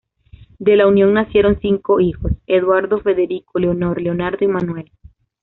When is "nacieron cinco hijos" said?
1.13-2.31